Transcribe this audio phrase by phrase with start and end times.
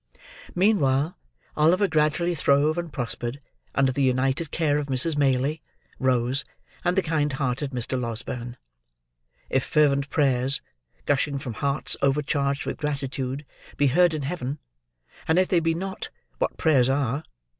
[0.55, 1.15] Meanwhile,
[1.55, 3.39] Oliver gradually throve and prospered
[3.75, 5.15] under the united care of Mrs.
[5.15, 5.61] Maylie,
[5.99, 6.43] Rose,
[6.83, 8.01] and the kind hearted Mr.
[8.01, 8.57] Losberne.
[9.51, 10.59] If fervent prayers,
[11.05, 13.45] gushing from hearts overcharged with gratitude,
[13.77, 16.09] be heard in heaven—and if they be not,
[16.39, 17.21] what prayers are!